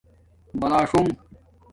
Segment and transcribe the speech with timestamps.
[0.59, 1.09] بلاݽݸنݣ